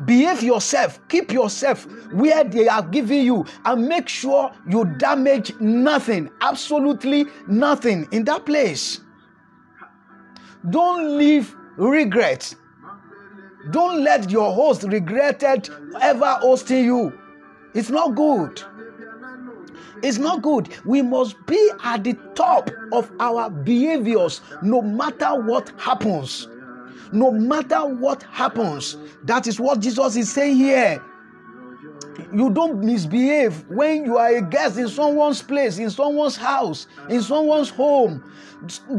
behave 0.05 0.43
yourself. 0.43 0.99
Keep 1.07 1.31
yourself 1.31 1.85
where 2.11 2.43
they 2.43 2.67
are 2.67 2.83
giving 2.83 3.25
you 3.25 3.45
and 3.65 3.87
make 3.87 4.09
sure 4.09 4.51
you 4.67 4.85
damage 4.97 5.53
nothing 5.59 6.29
absolutely 6.41 7.25
nothing 7.47 8.07
in 8.11 8.23
that 8.25 8.45
place. 8.45 8.99
Don't 10.69 11.17
leave 11.17 11.55
regret 11.77 12.55
don't 13.71 14.03
let 14.03 14.29
your 14.29 14.53
host 14.53 14.83
regretted 14.83 15.69
ever 16.01 16.37
hosting 16.41 16.83
you. 16.83 17.17
It's 17.73 17.89
not 17.89 18.13
good. 18.13 18.61
It's 20.03 20.17
not 20.17 20.41
good. 20.41 20.67
We 20.85 21.01
must 21.01 21.37
be 21.45 21.71
at 21.81 22.03
the 22.03 22.13
top 22.35 22.69
of 22.91 23.09
our 23.21 23.49
behaviors 23.49 24.41
no 24.61 24.81
matter 24.81 25.39
what 25.41 25.71
happens 25.77 26.47
no 27.11 27.31
matter 27.31 27.85
what 27.85 28.23
happens. 28.23 28.97
That 29.23 29.47
is 29.47 29.59
what 29.59 29.79
Jesus 29.79 30.15
is 30.15 30.31
saying 30.31 30.55
here. 30.57 31.03
You 32.31 32.49
don't 32.51 32.83
misbehave 32.83 33.67
when 33.69 34.05
you 34.05 34.17
are 34.17 34.35
a 34.35 34.41
guest 34.41 34.77
in 34.77 34.87
someone's 34.87 35.41
place, 35.41 35.77
in 35.77 35.89
someone's 35.89 36.35
house, 36.35 36.87
in 37.09 37.21
someone's 37.21 37.69
home. 37.69 38.23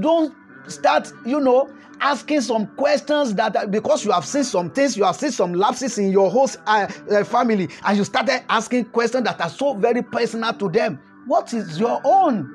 Don't 0.01 0.35
start, 0.67 1.13
you 1.25 1.41
know, 1.41 1.71
asking 2.01 2.41
some 2.41 2.67
questions 2.77 3.35
that 3.35 3.71
because 3.71 4.05
you 4.05 4.11
have 4.11 4.25
seen 4.25 4.45
some 4.45 4.71
things, 4.71 4.97
you 4.97 5.05
have 5.05 5.17
seen 5.17 5.31
some 5.31 5.55
lapses 5.55 5.99
in 5.99 6.11
your 6.11 6.31
host 6.31 6.59
uh, 6.67 6.89
uh, 7.11 7.25
family, 7.25 7.69
and 7.85 7.97
you 7.97 8.05
started 8.05 8.45
asking 8.49 8.87
questions 8.87 9.25
that 9.25 9.41
are 9.41 9.51
so 9.51 9.75
very 9.75 10.03
personal 10.03 10.53
to 10.55 10.69
them. 10.69 11.01
What 11.27 11.55
is 11.55 11.79
your 11.79 12.01
own? 12.05 12.51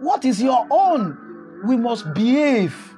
What 0.00 0.24
is 0.24 0.40
your 0.40 0.66
own? 0.70 1.60
We 1.64 1.76
must 1.76 2.14
behave 2.14 2.94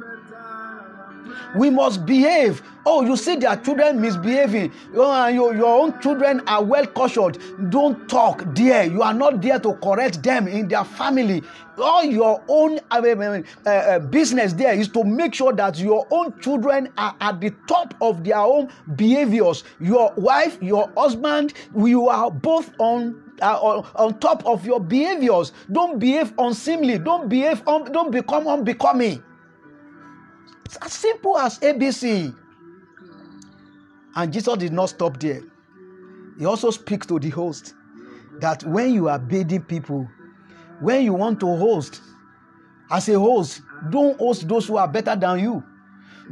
we 1.56 1.70
must 1.70 2.06
behave. 2.06 2.62
Oh, 2.86 3.02
you 3.02 3.16
see 3.16 3.36
their 3.36 3.56
children 3.56 4.00
misbehaving. 4.00 4.72
Oh, 4.94 5.26
your, 5.28 5.54
your 5.54 5.80
own 5.80 6.00
children 6.00 6.40
are 6.46 6.64
well 6.64 6.86
cautioned. 6.86 7.38
Don't 7.70 8.08
talk 8.08 8.42
there. 8.54 8.84
You 8.84 9.02
are 9.02 9.12
not 9.12 9.42
there 9.42 9.58
to 9.58 9.74
correct 9.74 10.22
them 10.22 10.48
in 10.48 10.68
their 10.68 10.84
family. 10.84 11.42
All 11.78 12.04
your 12.04 12.42
own 12.48 12.78
uh, 12.90 13.68
uh, 13.68 13.98
business 13.98 14.52
there 14.52 14.74
is 14.74 14.88
to 14.88 15.04
make 15.04 15.34
sure 15.34 15.52
that 15.52 15.78
your 15.78 16.06
own 16.10 16.38
children 16.40 16.92
are 16.96 17.14
at 17.20 17.40
the 17.40 17.50
top 17.66 17.94
of 18.00 18.24
their 18.24 18.38
own 18.38 18.70
behaviors. 18.96 19.64
Your 19.78 20.12
wife, 20.16 20.58
your 20.62 20.90
husband, 20.96 21.54
you 21.76 22.08
are 22.08 22.30
both 22.30 22.72
on 22.78 23.22
uh, 23.42 23.58
on, 23.58 23.86
on, 23.94 24.18
top 24.18 24.44
of 24.44 24.66
your 24.66 24.80
behaviors. 24.80 25.52
Don't 25.72 25.98
behave 25.98 26.32
unseemly. 26.38 26.98
Don't 26.98 27.28
behave. 27.28 27.66
Un, 27.66 27.90
don't 27.90 28.10
become 28.10 28.46
unbecoming. 28.46 29.22
It's 30.70 30.76
as 30.76 30.92
simple 30.92 31.36
as 31.36 31.58
ABC. 31.58 32.32
And 34.14 34.32
Jesus 34.32 34.56
did 34.56 34.72
not 34.72 34.90
stop 34.90 35.18
there. 35.18 35.42
He 36.38 36.46
also 36.46 36.70
speaks 36.70 37.08
to 37.08 37.18
the 37.18 37.30
host 37.30 37.74
that 38.38 38.62
when 38.62 38.94
you 38.94 39.08
are 39.08 39.18
bidding 39.18 39.62
people, 39.62 40.08
when 40.78 41.02
you 41.02 41.12
want 41.12 41.40
to 41.40 41.46
host, 41.56 42.00
as 42.88 43.08
a 43.08 43.18
host, 43.18 43.62
don't 43.90 44.16
host 44.20 44.46
those 44.46 44.68
who 44.68 44.76
are 44.76 44.86
better 44.86 45.16
than 45.16 45.40
you. 45.40 45.64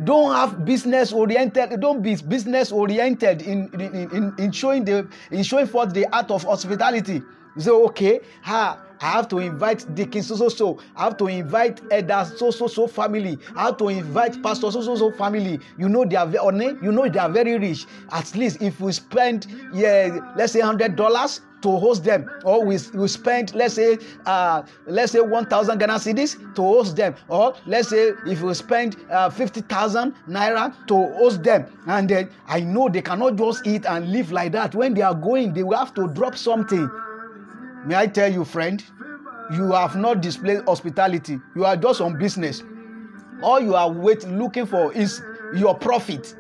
Don't 0.04 0.32
have 0.32 0.64
business 0.64 1.12
oriented, 1.12 1.80
don't 1.80 2.00
be 2.00 2.14
business 2.14 2.70
oriented 2.70 3.42
in, 3.42 3.68
in, 3.74 4.10
in, 4.12 4.34
in 4.38 4.52
showing 4.52 4.84
the 4.84 5.08
in 5.32 5.42
showing 5.42 5.66
forth 5.66 5.92
the 5.92 6.06
art 6.14 6.30
of 6.30 6.44
hospitality. 6.44 7.22
You 7.56 7.62
say, 7.62 7.70
okay, 7.70 8.20
ha, 8.42 8.80
I 9.00 9.10
have 9.10 9.28
to 9.28 9.38
invite 9.38 9.94
Deacon 9.94 10.22
so 10.22 10.36
so 10.36 10.48
so. 10.48 10.78
I 10.96 11.04
have 11.04 11.16
to 11.18 11.26
invite 11.26 11.80
Elder 11.90 12.26
so 12.36 12.50
so 12.50 12.66
so 12.66 12.86
family. 12.86 13.38
I 13.54 13.66
have 13.66 13.76
to 13.78 13.88
invite 13.88 14.42
Pastor 14.42 14.70
so 14.70 14.82
so 14.82 14.96
so 14.96 15.10
family. 15.12 15.60
You 15.76 15.88
know 15.88 16.04
they 16.04 16.16
are 16.16 16.26
very, 16.26 16.76
you 16.82 16.92
know 16.92 17.08
they 17.08 17.18
are 17.18 17.30
very 17.30 17.58
rich. 17.58 17.86
At 18.10 18.34
least 18.34 18.62
if 18.62 18.80
we 18.80 18.92
spend 18.92 19.46
yeah, 19.72 20.32
let's 20.36 20.52
say 20.52 20.60
hundred 20.60 20.96
dollars 20.96 21.40
to 21.62 21.76
host 21.76 22.04
them 22.04 22.30
or 22.44 22.64
we, 22.64 22.78
we 22.94 23.08
spend 23.08 23.54
let's 23.54 23.74
say 23.74 23.98
uh, 24.26 24.62
let's 24.86 25.12
say 25.12 25.20
1000 25.20 25.78
ghana 25.78 25.94
cedis 25.94 26.36
to 26.54 26.62
host 26.62 26.94
them 26.96 27.14
or 27.28 27.54
let's 27.66 27.88
say 27.88 28.12
if 28.26 28.42
we 28.42 28.54
spend 28.54 28.96
uh, 29.10 29.28
50000 29.28 30.14
naira 30.28 30.72
to 30.86 30.94
host 31.14 31.42
them 31.42 31.66
and 31.86 32.08
then 32.08 32.30
i 32.46 32.60
know 32.60 32.88
they 32.88 33.02
cannot 33.02 33.34
just 33.36 33.66
eat 33.66 33.84
and 33.86 34.12
live 34.12 34.30
like 34.30 34.52
that 34.52 34.74
when 34.74 34.94
they 34.94 35.02
are 35.02 35.14
going 35.14 35.52
they 35.52 35.62
will 35.64 35.76
have 35.76 35.92
to 35.94 36.06
drop 36.08 36.36
something 36.36 36.88
May 37.86 37.96
I 37.96 38.06
tell 38.06 38.32
you, 38.32 38.44
friend, 38.44 38.82
you 39.52 39.72
have 39.72 39.96
not 39.96 40.20
displayed 40.20 40.62
hospitality. 40.66 41.40
You 41.54 41.64
are 41.64 41.76
just 41.76 42.00
on 42.00 42.18
business. 42.18 42.62
All 43.42 43.60
you 43.60 43.74
are 43.74 43.90
wait, 43.90 44.26
looking 44.28 44.66
for 44.66 44.92
is 44.92 45.22
your 45.54 45.74
profit. 45.74 46.34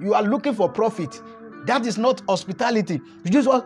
You 0.00 0.14
are 0.14 0.22
looking 0.22 0.54
for 0.54 0.68
profit. 0.68 1.20
That 1.66 1.84
is 1.84 1.98
not 1.98 2.22
hospitality. 2.28 3.00
Jesus 3.24 3.62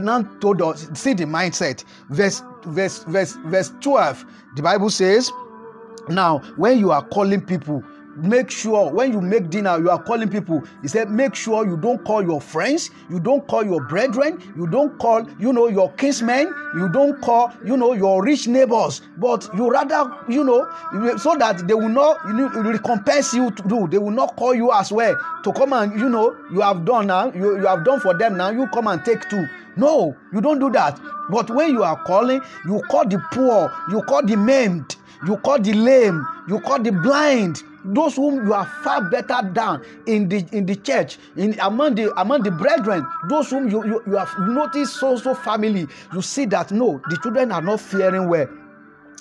now 0.00 0.22
told 0.40 0.62
us, 0.62 0.88
see 0.94 1.12
the 1.12 1.24
mindset. 1.24 1.84
Verse, 2.08 2.42
verse, 2.64 3.04
verse, 3.04 3.36
verse 3.44 3.72
12. 3.80 4.24
The 4.56 4.62
Bible 4.62 4.88
says, 4.88 5.30
Now, 6.08 6.38
when 6.56 6.78
you 6.78 6.90
are 6.90 7.04
calling 7.04 7.42
people, 7.42 7.84
make 8.16 8.50
sure 8.50 8.90
when 8.90 9.12
you 9.12 9.20
make 9.20 9.50
dinner 9.50 9.78
you 9.78 9.90
are 9.90 10.02
calling 10.02 10.28
people. 10.28 10.62
He 10.82 10.88
said 10.88 11.10
make 11.10 11.34
sure 11.34 11.66
you 11.66 11.76
don't 11.76 12.04
call 12.04 12.22
your 12.22 12.40
friends 12.40 12.90
you 13.10 13.20
don't 13.20 13.46
call 13.48 13.64
your 13.64 13.82
brethren 13.86 14.42
you 14.56 14.66
don't 14.66 14.98
call 14.98 15.26
you 15.38 15.52
know 15.52 15.68
your 15.68 15.92
kinsmen 15.92 16.52
you 16.76 16.88
don't 16.88 17.20
call 17.22 17.52
you 17.64 17.76
know 17.76 17.92
your 17.92 18.22
rich 18.22 18.46
neighbors. 18.48 19.02
But 19.16 19.48
you 19.54 19.70
rather 19.70 20.10
you 20.28 20.44
know 20.44 20.68
so 21.16 21.36
that 21.36 21.66
they 21.66 21.74
will 21.74 21.88
not 21.88 22.18
you 22.26 22.32
know, 22.34 22.48
recompense 22.48 23.34
you 23.34 23.50
to 23.50 23.62
do. 23.68 23.88
They 23.88 23.98
will 23.98 24.10
not 24.10 24.36
call 24.36 24.54
you 24.54 24.72
as 24.72 24.92
well 24.92 25.16
to 25.44 25.52
come 25.52 25.72
and 25.72 25.98
you 25.98 26.08
know 26.08 26.36
you 26.52 26.60
have 26.60 26.84
done 26.84 27.06
now 27.06 27.32
you, 27.32 27.58
you 27.58 27.66
have 27.66 27.84
done 27.84 28.00
for 28.00 28.16
them 28.16 28.36
now 28.36 28.50
you 28.50 28.66
come 28.68 28.86
and 28.86 29.04
take 29.04 29.28
two. 29.28 29.46
No 29.76 30.16
you 30.32 30.40
don't 30.40 30.58
do 30.58 30.70
that. 30.70 31.00
But 31.30 31.50
when 31.50 31.70
you 31.70 31.82
are 31.82 32.02
calling 32.04 32.40
you 32.66 32.82
call 32.90 33.06
the 33.06 33.22
poor 33.32 33.72
you 33.90 34.02
call 34.02 34.22
the 34.24 34.36
maimed 34.36 34.96
you 35.26 35.36
call 35.38 35.58
the 35.58 35.72
lame 35.72 36.26
you 36.48 36.60
call 36.60 36.80
the 36.80 36.90
blind 36.90 37.62
those 37.84 38.16
whom 38.16 38.46
you 38.46 38.52
are 38.52 38.66
far 38.82 39.02
better 39.10 39.40
than 39.52 39.82
in 40.06 40.28
the 40.28 40.46
in 40.52 40.66
the 40.66 40.76
church 40.76 41.18
in 41.36 41.58
among 41.60 41.94
the 41.94 42.12
among 42.20 42.42
the 42.42 42.50
brethren 42.50 43.06
those 43.28 43.50
whom 43.50 43.68
you 43.68 43.84
you, 43.84 44.02
you 44.06 44.16
have 44.16 44.32
noticed 44.40 44.98
so 44.98 45.16
so 45.16 45.34
family 45.34 45.86
you 46.12 46.22
see 46.22 46.44
that 46.46 46.70
no 46.70 47.00
the 47.08 47.16
children 47.22 47.50
are 47.52 47.62
not 47.62 47.80
faring 47.80 48.28
well 48.28 48.48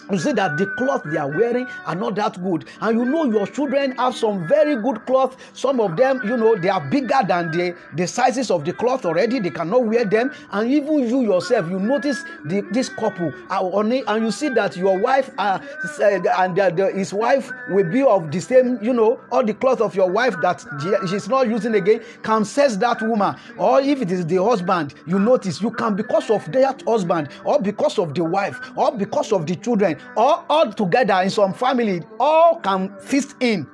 you 0.10 0.18
see 0.18 0.32
that 0.34 0.58
the 0.58 0.66
cloth 0.78 1.04
they 1.06 1.18
are 1.18 1.28
wearing 1.28 1.68
are 1.86 1.96
not 1.96 2.16
that 2.16 2.42
good. 2.44 2.66
And 2.82 2.98
you 3.00 3.06
know 3.06 3.26
your 3.26 3.48
children 3.48 3.92
have 3.98 4.16
some 4.16 4.48
very 4.48 4.76
good 4.76 5.06
cloth. 5.06 5.38
Some 5.54 5.80
of 5.80 5.98
them 5.98 6.22
you 6.24 6.38
know 6.38 6.56
they 6.56 6.70
are 6.70 6.82
bigger 6.90 7.20
than 7.28 7.52
the 7.52 7.76
the 7.96 8.08
sizes 8.08 8.52
of 8.52 8.66
the 8.66 8.74
cloth 8.74 9.06
already. 9.06 9.40
They 9.40 9.50
cannot 9.50 9.86
wear 9.86 10.06
them. 10.06 10.32
And 10.52 10.72
even 10.72 11.00
you 11.08 11.22
yourself 11.22 11.70
you 11.70 11.80
notice 11.80 12.24
the 12.46 12.62
this 12.72 12.90
couple 12.90 13.32
are 13.50 13.64
on 13.74 13.92
it 13.92 14.04
and 14.08 14.26
you 14.26 14.32
see 14.32 14.50
that 14.50 14.76
your 14.76 14.98
wife 14.98 15.30
uh, 15.38 15.60
and 16.02 16.56
the, 16.56 16.74
the, 16.76 16.92
his 16.94 17.14
wife 17.14 17.52
will 17.70 17.90
be 17.90 18.02
of 18.02 18.32
the 18.32 18.40
same 18.40 18.80
you 18.82 18.94
know 18.94 19.20
all 19.32 19.44
the 19.44 19.54
cloth 19.54 19.82
of 19.82 19.96
your 19.96 20.10
wife 20.10 20.36
that 20.42 20.64
she's 21.10 21.28
not 21.28 21.48
using 21.48 21.76
again 21.76 22.02
can 22.24 22.46
sense 22.46 22.78
that 22.78 23.02
woman. 23.02 23.36
Or 23.58 23.82
if 23.82 24.02
it 24.02 24.12
is 24.12 24.26
the 24.26 24.44
husband 24.44 24.94
you 25.06 25.20
notice 25.20 25.62
you 25.62 25.72
can 25.72 25.96
because 25.96 26.30
of 26.30 26.50
that 26.52 26.82
husband 26.88 27.30
or 27.46 27.60
because 27.60 28.00
of 28.00 28.14
the 28.14 28.24
wife 28.24 28.60
or 28.76 28.92
because 28.96 29.32
of 29.32 29.46
the 29.46 29.56
children 29.56 29.91
or 30.16 30.44
all 30.50 30.72
together 30.72 31.22
in 31.24 31.30
some 31.30 31.54
family 31.54 32.02
all 32.20 32.60
can 32.60 32.96
feast 33.00 33.36
in. 33.40 33.68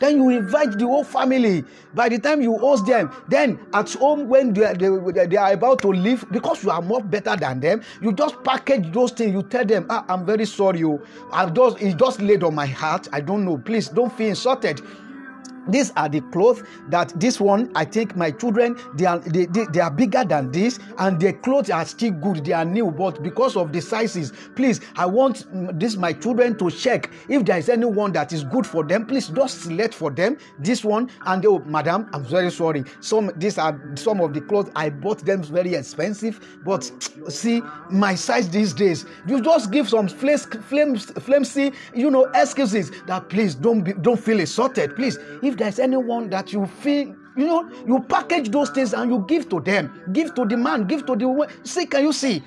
Then 0.00 0.16
you 0.16 0.30
invite 0.30 0.78
the 0.78 0.86
whole 0.86 1.04
family. 1.04 1.64
By 1.94 2.08
the 2.08 2.18
time 2.18 2.42
you 2.42 2.58
host 2.58 2.86
them 2.86 3.12
then 3.28 3.60
at 3.72 3.92
home 3.92 4.28
when 4.28 4.52
they, 4.52 4.72
they, 4.74 5.26
they 5.26 5.36
are 5.36 5.52
about 5.52 5.80
to 5.82 5.88
leave 5.88 6.24
because 6.32 6.64
you 6.64 6.70
are 6.70 6.82
more 6.82 7.00
better 7.02 7.36
than 7.36 7.60
them 7.60 7.82
you 8.00 8.12
just 8.12 8.42
package 8.42 8.90
those 8.92 9.12
things. 9.12 9.32
You 9.32 9.42
tell 9.42 9.64
them 9.64 9.86
ah 9.90 10.04
i'm 10.08 10.26
very 10.26 10.46
sorry 10.46 10.82
oh. 10.84 11.00
I 11.32 11.48
just 11.50 11.80
it 11.80 11.96
just 11.98 12.20
laid 12.20 12.42
on 12.42 12.54
my 12.54 12.66
heart. 12.66 13.08
I 13.12 13.20
don't 13.20 13.44
know. 13.44 13.58
Please 13.58 13.88
don't 13.88 14.12
feel 14.12 14.28
insulted 14.30 14.80
these 15.68 15.92
are 15.96 16.08
the 16.08 16.20
clothes 16.32 16.62
that 16.88 17.12
this 17.20 17.40
one 17.40 17.70
i 17.74 17.84
think 17.84 18.16
my 18.16 18.30
children 18.30 18.76
they 18.94 19.06
are 19.06 19.18
they, 19.18 19.46
they, 19.46 19.64
they 19.72 19.80
are 19.80 19.90
bigger 19.90 20.24
than 20.24 20.50
this 20.50 20.78
and 20.98 21.20
their 21.20 21.32
clothes 21.32 21.70
are 21.70 21.84
still 21.84 22.12
good. 22.12 22.44
They 22.44 22.52
are 22.52 22.64
new 22.64 22.90
but 22.90 23.22
because 23.22 23.56
of 23.56 23.72
the 23.72 23.80
sizes 23.80 24.32
please 24.54 24.80
i 24.96 25.06
want 25.06 25.46
this 25.78 25.96
my 25.96 26.12
children 26.12 26.58
to 26.58 26.70
check. 26.70 27.10
If 27.28 27.44
there 27.44 27.58
is 27.58 27.68
anyone 27.68 28.12
that 28.12 28.32
is 28.32 28.44
good 28.44 28.66
for 28.66 28.84
them 28.84 29.06
please 29.06 29.28
just 29.28 29.62
select 29.62 29.94
for 29.94 30.10
them 30.10 30.38
this 30.58 30.84
one. 30.84 31.10
And 31.26 31.44
oh 31.46 31.60
madam 31.60 32.08
i'm 32.12 32.24
very 32.24 32.50
sorry. 32.50 32.84
Some 33.00 33.30
these 33.36 33.58
are 33.58 33.80
some 33.94 34.20
of 34.20 34.34
the 34.34 34.40
clothes 34.40 34.70
i 34.76 34.90
bought 34.90 35.18
them 35.24 35.42
very 35.42 35.74
expensive 35.74 36.40
but 36.64 36.90
see 37.28 37.62
my 37.90 38.14
size 38.14 38.48
these 38.48 38.72
days. 38.72 39.06
You 39.26 39.40
just 39.42 39.70
give 39.70 39.88
some 39.88 40.08
flames 40.08 40.46
flames 40.46 41.10
flimsy 41.22 41.72
you 41.94 42.10
know 42.10 42.24
excuses 42.34 42.90
that 43.06 43.28
please 43.28 43.54
don't 43.54 43.82
be, 43.82 43.92
don't 43.92 44.20
feel 44.20 44.40
insulted. 44.40 44.96
Please 44.96 45.18
if 45.42 45.51
if 45.52 45.58
there's 45.58 45.78
anyone 45.78 46.30
that 46.30 46.52
you 46.52 46.66
feel 46.66 47.14
you 47.36 47.46
know 47.46 47.70
you 47.86 48.00
package 48.00 48.50
those 48.50 48.70
things 48.70 48.92
and 48.94 49.10
you 49.10 49.24
give 49.28 49.48
to 49.48 49.60
them 49.60 50.02
give 50.12 50.34
to 50.34 50.44
the 50.44 50.56
man 50.56 50.86
give 50.86 51.06
to 51.06 51.14
the 51.14 51.28
woman 51.28 51.48
see 51.64 51.86
can 51.86 52.02
you 52.04 52.12
see? 52.12 52.42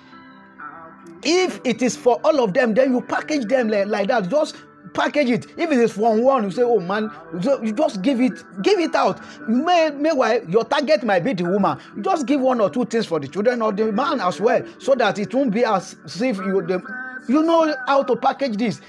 If 1.27 1.59
it 1.63 1.81
is 1.81 1.95
for 1.95 2.19
all 2.23 2.43
of 2.43 2.53
them 2.53 2.73
then 2.73 2.93
you 2.93 3.01
package 3.01 3.45
them 3.45 3.69
like, 3.69 3.87
like 3.87 4.07
that. 4.09 4.29
Just 4.29 4.55
package 4.93 5.29
it. 5.29 5.45
If 5.57 5.71
it 5.71 5.79
is 5.79 5.93
for 5.93 6.15
one 6.19 6.43
you 6.43 6.51
say 6.51 6.61
oh 6.61 6.79
man 6.79 7.11
you 7.41 7.73
just 7.73 8.01
give 8.01 8.21
it 8.21 8.43
give 8.61 8.79
it 8.79 8.93
out. 8.95 9.19
May 9.47 9.91
meanwhile 9.91 10.43
your 10.49 10.65
target 10.65 11.03
might 11.03 11.23
be 11.23 11.33
the 11.33 11.45
woman. 11.45 11.79
You 11.95 12.03
just 12.03 12.25
give 12.25 12.41
one 12.41 12.61
or 12.61 12.69
two 12.69 12.85
things 12.85 13.05
for 13.05 13.19
the 13.19 13.27
children 13.27 13.61
or 13.61 13.71
the 13.71 13.91
man 13.91 14.19
as 14.19 14.39
well 14.39 14.63
so 14.79 14.95
that 14.95 15.17
it 15.19 15.33
won't 15.33 15.51
be 15.51 15.63
as 15.63 15.95
if 16.03 16.37
you 16.37 16.61
the, 16.61 16.81
you 17.27 17.41
know 17.43 17.75
how 17.87 18.03
to 18.03 18.15
package 18.15 18.57
this 18.57 18.81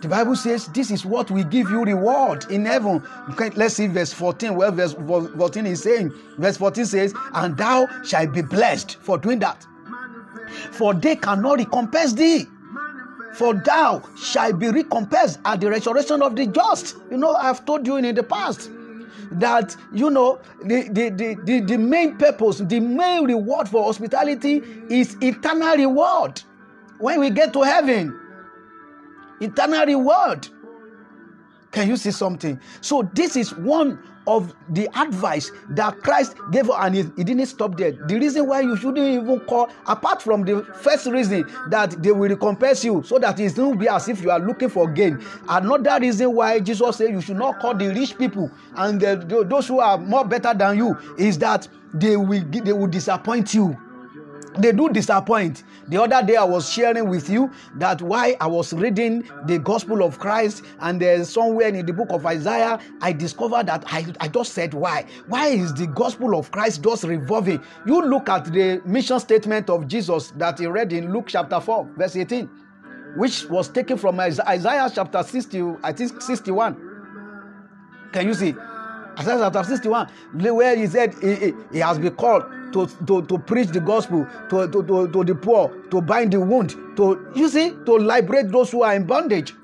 the 0.00 0.08
Bible 0.08 0.36
says 0.36 0.66
this 0.68 0.90
is 0.90 1.06
what 1.06 1.30
we 1.30 1.42
give 1.44 1.70
you 1.70 1.82
reward 1.82 2.44
in 2.50 2.66
heaven. 2.66 3.02
Okay, 3.30 3.50
let's 3.50 3.74
see 3.74 3.86
verse 3.86 4.12
14. 4.12 4.54
Well, 4.54 4.72
verse 4.72 4.92
14 4.92 5.66
is 5.66 5.82
saying, 5.82 6.12
verse 6.38 6.56
14 6.58 6.84
says, 6.84 7.14
And 7.32 7.56
thou 7.56 7.86
shalt 8.04 8.32
be 8.32 8.42
blessed 8.42 8.96
for 9.00 9.16
doing 9.16 9.38
that. 9.40 9.66
For 10.72 10.94
they 10.94 11.16
cannot 11.16 11.58
recompense 11.58 12.12
thee. 12.12 12.46
For 13.34 13.54
thou 13.54 14.02
shalt 14.18 14.58
be 14.58 14.68
recompensed 14.68 15.40
at 15.44 15.60
the 15.60 15.70
resurrection 15.70 16.22
of 16.22 16.36
the 16.36 16.46
just. 16.46 16.96
You 17.10 17.18
know, 17.18 17.34
I've 17.34 17.64
told 17.64 17.86
you 17.86 17.96
in 17.96 18.14
the 18.14 18.22
past 18.22 18.70
that 19.32 19.76
you 19.92 20.10
know 20.10 20.40
the, 20.64 20.88
the, 20.88 21.10
the, 21.10 21.36
the, 21.44 21.60
the 21.60 21.76
main 21.76 22.16
purpose, 22.16 22.58
the 22.58 22.80
main 22.80 23.24
reward 23.24 23.68
for 23.68 23.84
hospitality 23.84 24.62
is 24.88 25.16
eternal 25.20 25.76
reward. 25.76 26.40
When 26.98 27.20
we 27.20 27.30
get 27.30 27.52
to 27.54 27.62
heaven, 27.62 28.18
eternal 29.40 29.84
reward. 29.86 30.48
Can 31.72 31.88
you 31.88 31.96
see 31.96 32.10
something? 32.10 32.58
So, 32.80 33.08
this 33.14 33.36
is 33.36 33.54
one 33.54 33.98
of 34.26 34.54
the 34.70 34.88
advice 34.98 35.52
that 35.70 36.02
Christ 36.02 36.36
gave, 36.50 36.68
and 36.68 36.94
he, 36.94 37.02
he, 37.16 37.24
didn't 37.24 37.46
stop 37.46 37.76
there. 37.76 37.92
The 37.92 38.18
reason 38.18 38.46
why 38.46 38.60
you 38.60 38.76
shouldn't 38.76 38.98
even 39.06 39.40
call, 39.40 39.70
apart 39.86 40.20
from 40.20 40.42
the 40.44 40.64
first 40.80 41.06
reason 41.06 41.48
that 41.68 42.02
they 42.02 42.10
will 42.10 42.28
recompense 42.28 42.84
you, 42.84 43.02
so 43.04 43.18
that 43.18 43.38
it 43.38 43.56
won't 43.56 43.78
be 43.78 43.88
as 43.88 44.08
if 44.08 44.22
you 44.22 44.30
are 44.30 44.40
looking 44.40 44.68
for 44.68 44.90
gain. 44.90 45.24
Another 45.48 45.98
reason 46.00 46.32
why 46.34 46.58
Jesus 46.60 46.96
said 46.96 47.10
you 47.10 47.20
should 47.20 47.36
not 47.36 47.60
call 47.60 47.74
the 47.74 47.88
rich 47.88 48.18
people 48.18 48.50
and 48.76 49.00
the, 49.00 49.44
those 49.48 49.68
who 49.68 49.78
are 49.78 49.98
more 49.98 50.24
better 50.24 50.52
than 50.54 50.76
you 50.76 50.96
is 51.18 51.38
that 51.38 51.68
they 51.94 52.16
will 52.16 52.42
they 52.50 52.72
will 52.72 52.88
disappoint 52.88 53.54
you 53.54 53.78
they 54.58 54.72
do 54.72 54.88
disappoint. 54.88 55.64
The 55.88 56.02
other 56.02 56.26
day 56.26 56.36
I 56.36 56.44
was 56.44 56.70
sharing 56.70 57.08
with 57.08 57.28
you 57.28 57.50
that 57.76 58.02
why 58.02 58.36
I 58.40 58.46
was 58.46 58.72
reading 58.72 59.28
the 59.46 59.58
gospel 59.58 60.02
of 60.02 60.18
Christ 60.18 60.64
and 60.80 61.00
there's 61.00 61.28
somewhere 61.28 61.68
in 61.68 61.86
the 61.86 61.92
book 61.92 62.08
of 62.10 62.26
Isaiah 62.26 62.78
I 63.00 63.12
discovered 63.12 63.66
that 63.66 63.84
I, 63.86 64.06
I 64.20 64.28
just 64.28 64.52
said 64.52 64.74
why. 64.74 65.06
Why 65.28 65.48
is 65.48 65.74
the 65.74 65.86
gospel 65.86 66.36
of 66.38 66.50
Christ 66.50 66.82
just 66.82 67.04
revolving? 67.04 67.62
You 67.86 68.02
look 68.02 68.28
at 68.28 68.46
the 68.46 68.80
mission 68.84 69.20
statement 69.20 69.70
of 69.70 69.86
Jesus 69.86 70.32
that 70.36 70.58
he 70.58 70.66
read 70.66 70.92
in 70.92 71.12
Luke 71.12 71.26
chapter 71.28 71.60
4 71.60 71.90
verse 71.96 72.16
18 72.16 72.50
which 73.16 73.46
was 73.46 73.68
taken 73.68 73.96
from 73.96 74.20
Isaiah 74.20 74.90
chapter 74.94 75.22
60 75.22 75.76
I 75.82 75.92
think 75.92 76.20
61. 76.20 76.76
Can 78.12 78.26
you 78.26 78.34
see? 78.34 78.54
Isaiah 79.18 79.38
chapter 79.38 79.64
61 79.64 80.08
where 80.34 80.76
he 80.76 80.86
said 80.86 81.14
he, 81.22 81.52
he 81.72 81.78
has 81.78 81.98
been 81.98 82.14
called 82.14 82.44
to, 82.76 83.06
to, 83.06 83.22
to 83.22 83.38
preach 83.38 83.68
the 83.68 83.80
gospel 83.80 84.26
to, 84.50 84.68
to, 84.68 84.82
to, 84.82 85.08
to 85.08 85.24
the 85.24 85.34
poor, 85.34 85.70
to 85.90 86.00
bind 86.02 86.32
the 86.32 86.40
wound, 86.40 86.70
to 86.96 87.32
you 87.34 87.48
see, 87.48 87.70
to 87.86 87.92
liberate 87.92 88.50
those 88.50 88.70
who 88.70 88.82
are 88.82 88.94
in 88.94 89.06
bondage. 89.06 89.54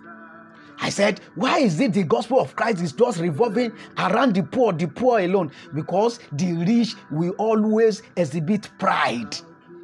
I 0.80 0.88
said, 0.88 1.20
why 1.36 1.58
is 1.58 1.78
it 1.78 1.92
the 1.92 2.02
gospel 2.02 2.40
of 2.40 2.56
Christ 2.56 2.80
is 2.80 2.92
just 2.92 3.20
revolving 3.20 3.72
around 3.98 4.34
the 4.34 4.42
poor, 4.42 4.72
the 4.72 4.88
poor 4.88 5.20
alone? 5.20 5.52
Because 5.74 6.18
the 6.32 6.54
rich 6.54 6.94
will 7.10 7.34
always 7.38 8.02
exhibit 8.16 8.68
pride 8.78 9.36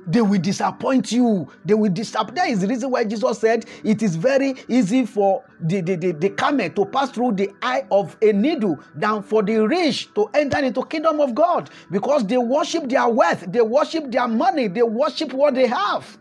they 0.08 0.22
will 0.22 0.40
disappoint 0.40 1.12
you. 1.12 1.50
They 1.64 1.74
will 1.74 1.90
disappoint. 1.92 2.34
That 2.36 2.48
is 2.48 2.60
the 2.62 2.66
reason 2.68 2.90
why 2.90 3.04
Jesus 3.04 3.38
said 3.38 3.66
it 3.84 4.02
is 4.02 4.16
very 4.16 4.54
easy 4.68 5.04
for 5.06 5.44
the, 5.60 5.80
the, 5.82 5.96
the, 5.96 6.12
the 6.12 6.30
camel 6.30 6.70
to 6.70 6.86
pass 6.86 7.10
through 7.10 7.32
the 7.32 7.50
eye 7.62 7.86
of 7.90 8.16
a 8.22 8.32
needle 8.32 8.78
than 8.94 9.22
for 9.22 9.42
the 9.42 9.58
rich 9.58 10.12
to 10.14 10.26
enter 10.34 10.58
into 10.58 10.84
kingdom 10.86 11.20
of 11.20 11.34
God 11.34 11.70
because 11.90 12.26
they 12.26 12.38
worship 12.38 12.88
their 12.88 13.08
wealth, 13.08 13.44
they 13.48 13.60
worship 13.60 14.10
their 14.10 14.26
money, 14.26 14.68
they 14.68 14.82
worship 14.82 15.32
what 15.32 15.54
they 15.54 15.66
have. 15.66 16.18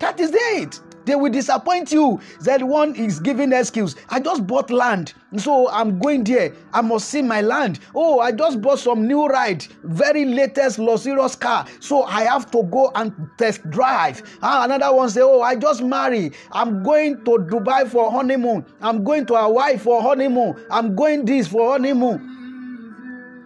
That 0.00 0.20
is 0.20 0.32
it. 0.34 0.80
They 1.04 1.14
will 1.14 1.30
disappoint 1.30 1.92
you. 1.92 2.20
That 2.40 2.62
one 2.62 2.94
is 2.96 3.20
giving 3.20 3.52
excuse. 3.52 3.94
I 4.08 4.20
just 4.20 4.46
bought 4.46 4.70
land, 4.70 5.14
so 5.36 5.68
I'm 5.70 5.98
going 5.98 6.24
there. 6.24 6.52
I 6.72 6.80
must 6.80 7.08
see 7.08 7.22
my 7.22 7.40
land. 7.40 7.80
Oh, 7.94 8.20
I 8.20 8.32
just 8.32 8.60
bought 8.60 8.78
some 8.78 9.06
new 9.06 9.26
ride, 9.26 9.66
very 9.82 10.24
latest 10.24 10.78
luxurious 10.78 11.36
car, 11.36 11.66
so 11.80 12.04
I 12.04 12.22
have 12.22 12.50
to 12.52 12.62
go 12.64 12.90
and 12.94 13.12
test 13.38 13.68
drive. 13.70 14.22
Ah, 14.42 14.64
another 14.64 14.94
one 14.94 15.10
say, 15.10 15.20
Oh, 15.22 15.42
I 15.42 15.56
just 15.56 15.82
married. 15.82 16.34
I'm 16.52 16.82
going 16.82 17.24
to 17.24 17.30
Dubai 17.32 17.88
for 17.88 18.10
honeymoon. 18.10 18.64
I'm 18.80 19.04
going 19.04 19.26
to 19.26 19.36
Hawaii 19.36 19.76
for 19.78 20.00
honeymoon. 20.02 20.64
I'm 20.70 20.94
going 20.94 21.24
this 21.24 21.48
for 21.48 21.72
honeymoon. 21.72 22.30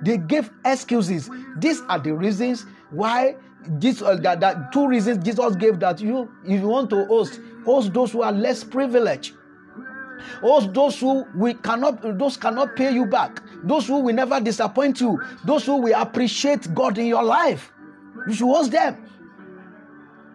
They 0.03 0.19
give 0.19 0.51
excuses. 0.65 1.29
These 1.59 1.81
are 1.89 1.99
the 1.99 2.15
reasons 2.15 2.67
why 2.91 3.37
this 3.67 4.01
uh, 4.01 4.17
that, 4.17 4.41
that 4.41 4.73
two 4.73 4.89
reasons 4.89 5.23
Jesus 5.25 5.57
gave 5.57 5.81
that 5.81 6.01
you 6.01 6.31
if 6.45 6.61
you 6.61 6.69
want 6.69 6.91
to 6.91 7.05
host 7.07 7.41
host 7.69 7.93
those 7.93 8.13
who 8.13 8.23
are 8.23 8.33
less 8.33 8.65
privileged. 8.65 9.35
Host 10.41 10.73
those 10.73 10.99
who 10.99 11.27
we 11.35 11.55
cannot 11.55 12.19
those 12.19 12.37
cannot 12.37 12.77
pay 12.77 12.91
you 12.93 13.07
back. 13.07 13.43
Those 13.63 13.87
who 13.87 14.01
will 14.01 14.15
never 14.15 14.41
disappoint 14.41 15.01
you. 15.01 15.21
Those 15.45 15.67
who 15.67 15.77
will 15.77 16.01
appreciate 16.01 16.73
God 16.75 16.99
in 16.99 17.07
your 17.07 17.23
life. 17.23 17.73
You 18.27 18.35
should 18.35 18.47
host 18.47 18.73
them. 18.73 18.97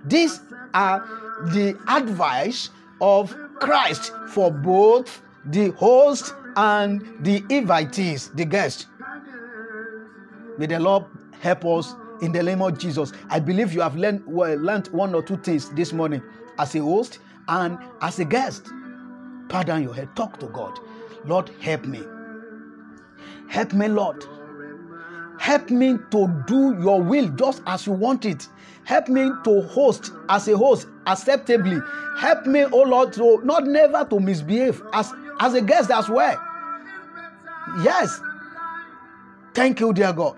These 0.05 0.41
are 0.73 0.99
the 1.53 1.77
advice 1.87 2.69
of 3.01 3.35
Christ 3.59 4.11
for 4.29 4.51
both 4.51 5.21
the 5.45 5.71
host 5.71 6.33
and 6.55 7.01
the 7.25 7.41
invitees 7.41 8.33
the 8.35 8.45
guest 8.45 8.87
may 10.57 10.67
the 10.67 10.79
Lord 10.79 11.05
help 11.41 11.65
us 11.65 11.95
in 12.23 12.31
the 12.31 12.41
name 12.41 12.61
of 12.61 12.77
Jesus. 12.77 13.11
I 13.29 13.39
believe 13.39 13.73
you 13.73 13.81
have 13.81 13.97
learned, 13.97 14.23
well, 14.25 14.57
learned 14.57 14.87
one 14.87 15.13
or 15.13 15.21
two 15.21 15.37
things 15.37 15.69
this 15.71 15.91
morning 15.91 16.23
as 16.57 16.73
a 16.73 16.79
host 16.79 17.19
and 17.49 17.77
as 18.01 18.17
a 18.19 18.25
guest. 18.25 18.69
Pardon 19.49 19.83
your 19.83 19.93
head. 19.93 20.15
Talk 20.15 20.39
to 20.39 20.47
God. 20.47 20.79
Lord, 21.25 21.49
help 21.59 21.85
me. 21.85 22.01
Help 23.49 23.73
me, 23.73 23.89
Lord. 23.89 24.23
Help 25.37 25.69
me 25.69 25.97
to 26.11 26.43
do 26.47 26.77
your 26.81 27.01
will 27.01 27.27
just 27.29 27.61
as 27.67 27.85
you 27.85 27.91
want 27.91 28.25
it. 28.25 28.47
Help 28.85 29.09
me 29.09 29.29
to 29.43 29.61
host 29.63 30.13
as 30.29 30.47
a 30.47 30.55
host 30.55 30.87
acceptably. 31.05 31.79
Help 32.17 32.45
me, 32.45 32.63
oh 32.63 32.83
Lord, 32.83 33.11
to 33.13 33.41
not 33.43 33.65
never 33.65 34.05
to 34.05 34.19
misbehave 34.19 34.81
as, 34.93 35.11
as 35.41 35.53
a 35.55 35.61
guest 35.61 35.91
as 35.91 36.07
well. 36.07 36.41
Yes. 37.83 38.21
Thank 39.53 39.81
you, 39.81 39.91
dear 39.91 40.13
God. 40.13 40.37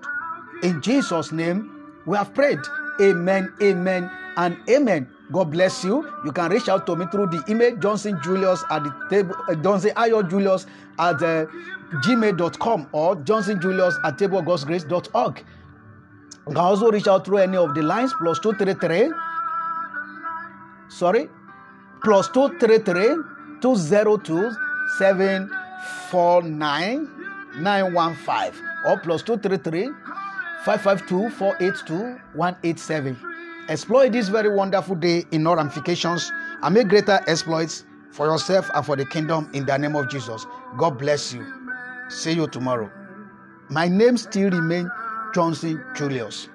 In 0.64 0.82
Jesus' 0.82 1.32
name, 1.32 1.75
we 2.06 2.18
have 2.18 2.34
prayed. 2.34 2.60
Amen, 3.02 3.54
amen, 3.62 4.10
and 4.38 4.58
amen. 4.70 5.10
God 5.32 5.52
bless 5.52 5.84
you. 5.84 6.10
You 6.24 6.32
can 6.32 6.52
reach 6.52 6.70
out 6.70 6.86
to 6.86 6.96
me 6.96 7.08
through 7.12 7.28
the 7.28 7.44
email 7.50 7.76
Johnson 7.78 8.20
Julius 8.24 8.64
at 8.70 8.84
the 8.84 8.94
table 9.10 9.36
uh, 9.48 9.56
Johnson 9.56 9.92
Ayo 9.96 10.30
Julius 10.30 10.68
at 11.00 11.22
uh, 11.22 11.46
gmail.com 12.04 12.88
or 12.92 13.16
Johnson 13.18 13.60
Julius 13.60 13.98
at 14.04 14.18
tableofgodsgrace.org. 14.18 15.44
You 16.48 16.54
can 16.54 16.58
also 16.58 16.92
reach 16.92 17.08
out 17.08 17.26
through 17.26 17.40
any 17.40 17.58
of 17.58 17.74
the 17.74 17.82
lines 17.82 18.14
plus 18.20 18.38
233 18.40 19.12
sorry 20.90 21.28
plus 22.04 22.30
233 22.30 23.16
202 23.62 24.52
749 25.00 27.10
915 27.58 28.52
or 28.86 29.00
plus 29.00 29.24
233 29.24 29.90
552 30.66 31.30
482 31.30 32.20
187. 32.34 33.18
Exploit 33.70 34.12
this 34.12 34.30
very 34.30 34.50
wonderful 34.50 34.96
day 34.96 35.24
in 35.30 35.46
all 35.46 35.56
ramifications 35.56 36.32
and 36.64 36.74
make 36.74 36.88
greater 36.88 37.20
exploits 37.28 37.86
for 38.12 38.26
yourself 38.26 38.68
and 38.74 38.84
for 38.84 38.96
the 38.96 39.06
kingdom 39.06 39.48
in 39.54 39.64
the 39.68 39.78
name 39.78 39.96
of 39.96 40.10
Jesus. 40.10 40.48
God 40.78 40.98
bless 40.98 41.32
you. 41.32 41.46
See 42.10 42.32
you 42.32 42.48
tomorrow. 42.48 42.92
My 43.70 43.88
name 43.88 44.18
still 44.18 44.50
remains 44.50 44.90
Johnson 45.36 45.84
Julius. 45.96 46.50